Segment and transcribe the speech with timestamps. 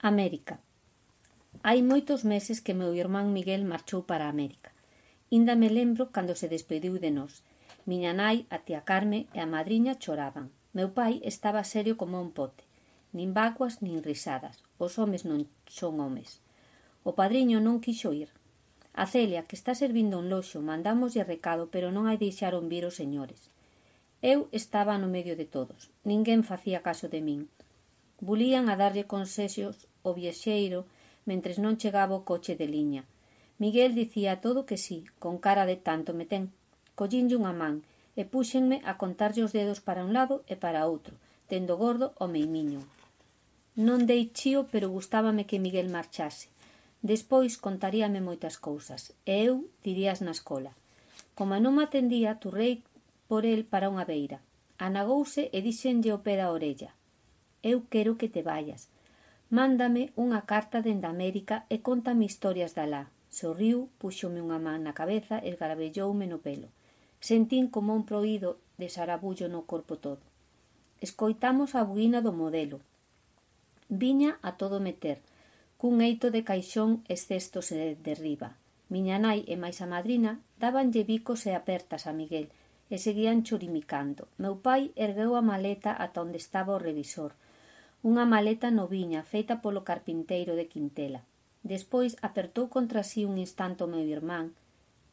[0.00, 0.60] América
[1.66, 4.70] Hai moitos meses que meu irmán Miguel marchou para América.
[5.28, 7.42] Inda me lembro cando se despediu de nós.
[7.82, 10.54] Miña nai, a tía Carme e a madriña choraban.
[10.70, 12.62] Meu pai estaba serio como un pote.
[13.10, 14.62] Nin vacuas, nin risadas.
[14.78, 16.38] Os homes non son homes.
[17.02, 18.30] O padriño non quixo ir.
[18.94, 22.94] A Celia, que está servindo un loxo, mandamoslle recado, pero non hai deixaron vir os
[22.94, 23.50] señores.
[24.22, 25.90] Eu estaba no medio de todos.
[26.06, 27.50] Ninguén facía caso de min.
[28.22, 30.86] Bulían a darlle consexos o viaxeiro
[31.28, 33.02] mentres non chegaba o coche de liña.
[33.58, 36.54] Miguel dicía todo que sí, con cara de tanto me ten.
[36.98, 37.82] Collínlle unha man
[38.18, 41.14] e púxenme a contarlle os dedos para un lado e para outro,
[41.50, 42.82] tendo gordo o meimiño.
[43.78, 46.50] Non dei chío, pero gustábame que Miguel marchase.
[46.98, 50.74] Despois contaríame moitas cousas, e eu dirías na escola.
[51.38, 52.82] Como non me atendía, turrei
[53.30, 54.42] por el para unha beira.
[54.82, 56.90] Anagouse e dixenlle o pé da orella.
[57.62, 58.90] Eu quero que te vayas,
[59.48, 63.08] Mándame unha carta dende América e contame historias de alá.
[63.32, 66.68] Sorriu, puxome unha man na cabeza e garabelloume no pelo.
[67.24, 70.20] Sentín como un proído de sarabullo no corpo todo.
[71.00, 72.84] Escoitamos a buina do modelo.
[73.88, 75.24] Viña a todo meter,
[75.80, 78.60] cun eito de caixón e cestos de riba.
[78.92, 82.52] Miña nai e máis a madrina dábanlle bicos e apertas a Miguel
[82.92, 84.28] e seguían churimicando.
[84.36, 87.32] Meu pai ergueu a maleta ata onde estaba o revisor–
[88.06, 91.26] unha maleta noviña feita polo carpinteiro de Quintela.
[91.66, 94.54] Despois apertou contra si un instante o meu irmán.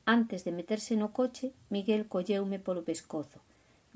[0.06, 3.42] Antes de meterse no coche, Miguel colleume polo pescozo.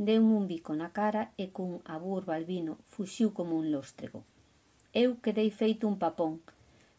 [0.02, 4.26] Deu un bico na cara e cun abur balbino fuxiu como un lóstrego.
[4.90, 6.42] Eu quedei feito un papón.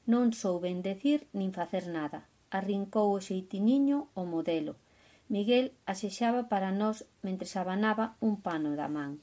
[0.06, 2.22] Non souben decir nin facer nada.
[2.54, 4.78] Arrincou o xeitiñiño o modelo.
[5.26, 9.18] Miguel asexaba para nós mentre abanaba un pano da man.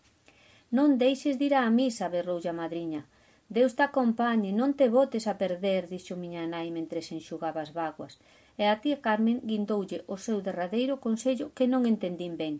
[0.68, 3.08] Non deixes de ir á misa, berroulle a madriña.
[3.48, 7.72] Deus te acompañe, non te botes a perder, dixo miña nai mentre se enxugaba as
[7.72, 8.20] vaguas.
[8.60, 12.56] E a tía Carmen guindoulle o seu derradeiro consello que non entendín ben.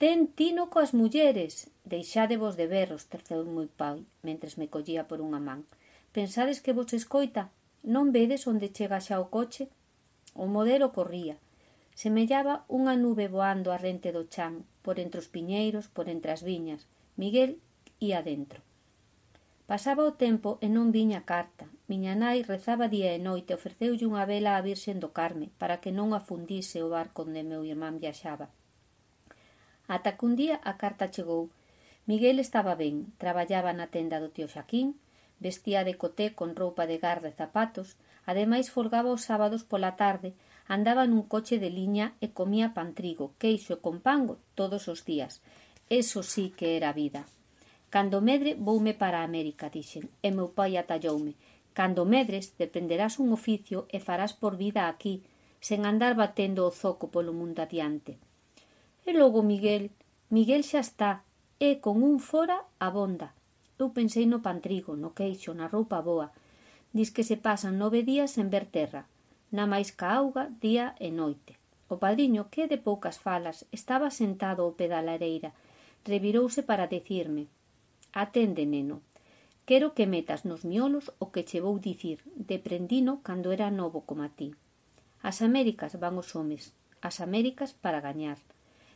[0.00, 1.68] Ten tino coas mulleres.
[1.84, 5.68] Deixádevos de berros, terceu moi pai, mentres me collía por unha man.
[6.16, 7.52] Pensades que vos escoita?
[7.84, 9.68] Non vedes onde chega xa o coche?
[10.32, 11.36] O modelo corría.
[11.92, 16.40] Semellaba unha nube voando a rente do chan, por entre os piñeiros, por entre as
[16.40, 16.88] viñas.
[17.16, 17.60] Miguel
[18.00, 18.60] ía dentro.
[19.70, 21.70] Pasaba o tempo e non viña carta.
[21.86, 25.94] Miña nai rezaba día e noite, ofreceulle unha vela á Virxen do Carme para que
[25.94, 28.50] non afundise o barco onde meu irmán viaxaba.
[29.86, 31.54] Ata que un día a carta chegou.
[32.10, 34.98] Miguel estaba ben, traballaba na tenda do tío Xaquín,
[35.38, 40.34] vestía de coté con roupa de garra e zapatos, ademais folgaba os sábados pola tarde,
[40.66, 45.40] andaba nun coche de liña e comía pantrigo, queixo e compango todos os días,
[45.90, 47.26] Eso sí que era vida.
[47.90, 51.36] Cando medre, voume para América, dixen, e meu pai atalloume.
[51.74, 55.22] Cando medres, dependerás un oficio e farás por vida aquí,
[55.60, 58.18] sen andar batendo o zoco polo mundo adiante.
[59.04, 59.92] E logo Miguel,
[60.32, 61.22] Miguel xa está,
[61.60, 63.36] e con un fora abonda.
[63.78, 66.32] Eu pensei no pantrigo, no queixo, na roupa boa.
[66.96, 69.06] Dis que se pasan nove días sen ver terra,
[69.54, 71.58] na máis ca auga día e noite.
[71.92, 75.54] O padriño, que de poucas falas, estaba sentado ao pé da lareira,
[76.04, 77.48] revirouse para decirme
[78.14, 79.02] Atende, neno.
[79.66, 84.22] Quero que metas nos miolos o que che vou dicir, deprendino cando era novo como
[84.22, 84.54] a ti.
[85.18, 86.70] As Américas van os homes,
[87.02, 88.38] as Américas para gañar,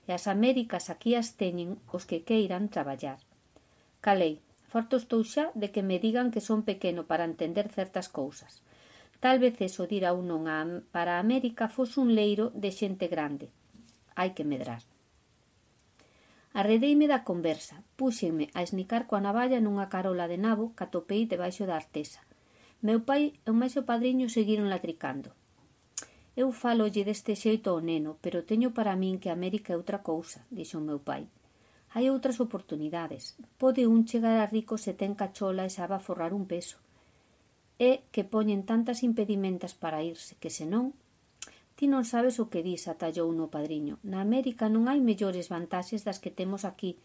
[0.06, 3.18] e as Américas aquí as teñen os que queiran traballar.
[4.04, 4.38] Calei,
[4.70, 8.62] farto estou xa de que me digan que son pequeno para entender certas cousas.
[9.18, 10.62] Tal vez eso dirá un non a,
[10.94, 13.50] para a América fose un leiro de xente grande.
[14.14, 14.86] Hai que medrar.
[16.54, 21.68] Arredeime da conversa, púxenme a esnicar coa navalla nunha carola de nabo que atopei debaixo
[21.68, 22.20] da artesa.
[22.80, 25.30] Meu pai e o máis o padriño seguiron latricando.
[26.38, 30.46] Eu falolle deste xeito ao neno, pero teño para min que América é outra cousa,
[30.48, 31.26] dixo o meu pai.
[31.92, 33.34] Hai outras oportunidades.
[33.58, 36.78] Pode un chegar a rico se ten cachola e sabe forrar un peso.
[37.80, 40.94] É que poñen tantas impedimentas para irse que senón
[41.78, 44.02] Ti non sabes o que dis, atallou no padriño.
[44.02, 46.98] Na América non hai mellores vantaxes das que temos aquí.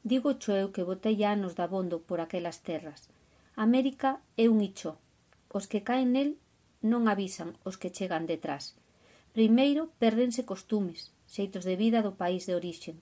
[0.00, 3.12] Digo eu que botei anos da bondo por aquelas terras.
[3.52, 4.96] América é un icho.
[5.52, 6.40] Os que caen nel
[6.80, 8.72] non avisan os que chegan detrás.
[9.36, 12.96] Primeiro, pérdense costumes, xeitos de vida do país de orixen.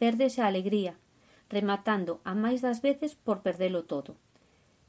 [0.00, 0.96] Pérdese a alegría,
[1.52, 4.16] rematando a máis das veces por perdelo todo.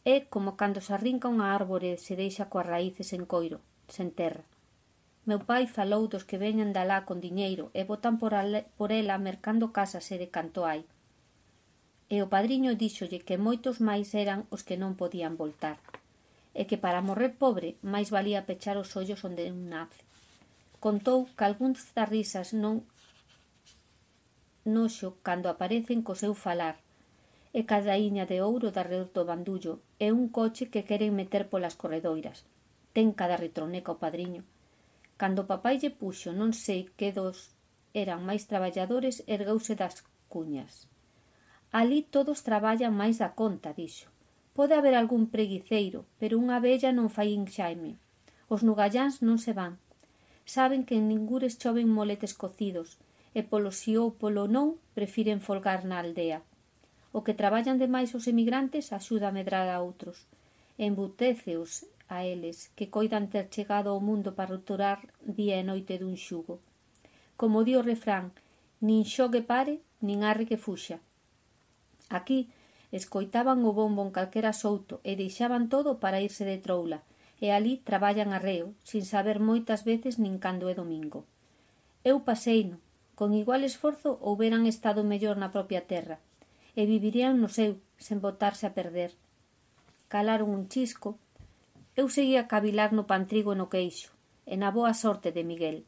[0.07, 3.59] É como cando se arrinca unha árbore e se deixa coas raíces en coiro,
[3.91, 4.47] sen terra
[5.25, 9.17] Meu pai falou dos que veñan dalá con diñeiro e botan por, ale, por ela
[9.17, 10.85] mercando casas e de canto hai.
[12.13, 15.81] E o padriño díxolle que moitos máis eran os que non podían voltar
[16.53, 20.05] e que para morrer pobre máis valía pechar os ollos onde un nace.
[20.77, 22.85] Contou que algúns das risas non
[24.61, 26.77] noxo cando aparecen co seu falar
[27.49, 31.49] e cada iña de ouro da redor do bandullo e un coche que queren meter
[31.49, 32.45] polas corredoiras.
[32.93, 34.45] Ten cada retroneca o padriño–
[35.17, 37.55] Cando papai lle puxo non sei que dos
[37.95, 40.91] eran máis traballadores, ergueuse das cuñas.
[41.71, 44.07] Alí todos traballan máis da conta, dixo.
[44.55, 47.95] Pode haber algún preguiceiro, pero unha vella non fai enxaime.
[48.51, 49.79] Os nugallans non se van.
[50.43, 52.99] Saben que en ningures choven moletes cocidos,
[53.35, 56.39] e polo si ou polo non prefiren folgar na aldea.
[57.15, 60.27] O que traballan demais os emigrantes axuda a medrar a outros.
[60.75, 66.15] Embutéceos a eles, que coidan ter chegado ao mundo para roturar día e noite dun
[66.15, 66.61] xugo.
[67.39, 68.31] Como di o refrán,
[68.79, 71.01] nin xogue pare, nin arre que fuxa.
[72.09, 72.49] Aquí
[72.93, 77.01] escoitaban o bombo en calquera souto e deixaban todo para irse de troula,
[77.41, 81.25] e ali traballan arreo, sin saber moitas veces nin cando é domingo.
[82.05, 82.77] Eu paseino,
[83.17, 86.21] con igual esforzo houberan estado mellor na propia terra,
[86.77, 89.11] e vivirían no seu, sen botarse a perder.
[90.07, 91.17] Calaron un chisco,
[91.95, 94.11] Eu seguía a cavilar no pantrigo e no queixo,
[94.43, 95.87] e na boa sorte de Miguel.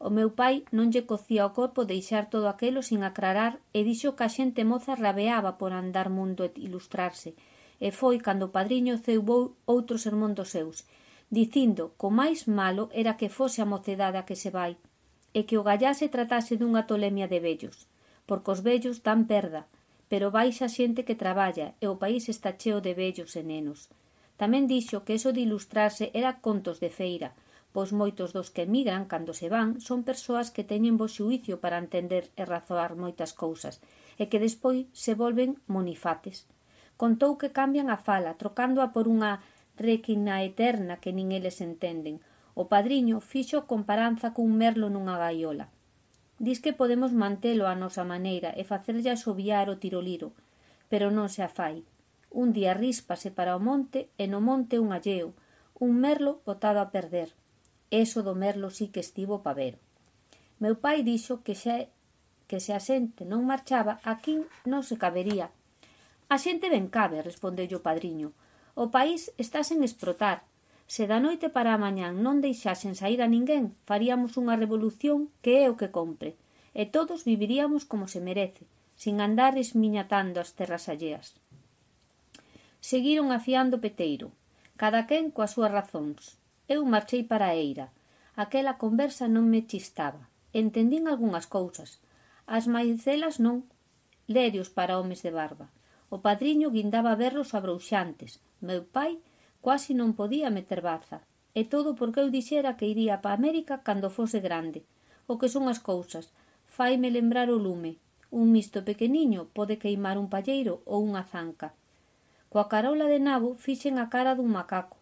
[0.00, 4.16] O meu pai non lle cocía o corpo deixar todo aquilo sin acrarar e dixo
[4.16, 7.36] que a xente moza rabeaba por andar mundo e ilustrarse,
[7.86, 10.88] e foi cando o padriño ceubou outro sermón dos seus,
[11.28, 14.80] dicindo que o máis malo era que fose a mocedade a que se vai,
[15.36, 17.76] e que o gallase tratase dunha tolemia de vellos,
[18.24, 19.68] porque os vellos dan perda,
[20.08, 23.92] pero baixa xente que traballa e o país está cheo de vellos e nenos.
[24.42, 27.30] Tamén dixo que eso de ilustrarse era contos de feira,
[27.70, 31.78] pois moitos dos que emigran cando se van son persoas que teñen bo xuicio para
[31.78, 33.78] entender e razoar moitas cousas
[34.18, 36.50] e que despois se volven monifates.
[36.98, 39.38] Contou que cambian a fala, trocándoa por unha
[39.78, 42.18] requina eterna que nin eles entenden.
[42.58, 45.70] O padriño fixo comparanza cun merlo nunha gaiola.
[46.42, 50.34] Diz que podemos mantelo á nosa maneira e facerlle asobiar o tiroliro,
[50.90, 51.86] pero non se afai.
[52.32, 55.36] Un día ríspase para o monte e no monte un alleo,
[55.76, 57.36] un merlo botado a perder.
[57.92, 59.76] Eso do merlo sí que estivo pavero.
[60.56, 61.92] Meu pai dixo que xa
[62.48, 65.52] que se a xente non marchaba, aquí non se cabería.
[66.32, 68.32] A xente ben cabe, respondeu o padriño.
[68.72, 70.48] O país está sen explotar.
[70.88, 75.64] Se da noite para a mañán non deixasen sair a ninguén, faríamos unha revolución que
[75.64, 76.40] é o que compre,
[76.72, 78.64] e todos viviríamos como se merece,
[78.96, 81.41] sin andar esmiñatando as terras alleas.
[82.82, 84.42] Seguiron afiando peteiro, peteiro,
[84.80, 86.42] cadaquén coas súas razóns.
[86.66, 87.94] Eu marchei para a eira.
[88.34, 90.26] Aquela conversa non me chistaba.
[90.50, 92.02] Entendín algunhas cousas.
[92.56, 93.70] As maicelas non.
[94.26, 95.70] Lerios para homes de barba.
[96.10, 98.42] O padriño guindaba berros abrouxantes.
[98.58, 99.22] Meu pai
[99.62, 101.22] quasi non podía meter baza.
[101.54, 104.82] E todo porque eu dixera que iría pa América cando fose grande.
[105.30, 106.34] O que son as cousas.
[106.66, 108.02] Faime lembrar o lume.
[108.34, 111.78] Un misto pequeniño pode queimar un palleiro ou unha zanca.
[112.52, 115.00] Coa carola de nabo fixen a cara dun macaco.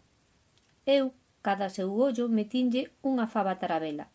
[0.86, 1.04] Eu,
[1.46, 4.06] cada seu ollo, metinlle unha faba tarabela.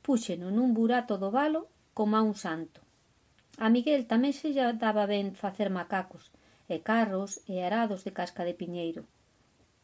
[0.00, 2.80] Púxeno nun burato do balo como a un santo.
[3.60, 6.32] A Miguel tamén se lla daba ben facer macacos,
[6.72, 9.04] e carros e arados de casca de piñeiro.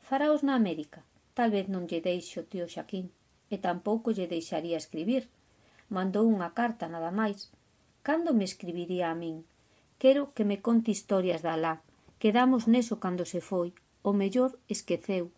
[0.00, 1.04] Faraos na América,
[1.36, 3.12] tal vez non lle deixo tío Xaquín,
[3.52, 5.28] e tampouco lle deixaría escribir.
[5.92, 7.52] Mandou unha carta nada máis.
[8.00, 9.44] Cando me escribiría a min?
[10.00, 11.84] Quero que me conte historias da lá
[12.18, 15.30] Quedamos neso cando se foi, o mellor esqueceu.